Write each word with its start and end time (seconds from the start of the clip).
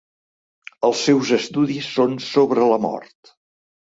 Els 0.87 1.03
seus 1.09 1.33
estudis 1.39 1.91
són 1.99 2.17
sobre 2.31 2.67
la 2.73 2.81
mort. 2.87 3.35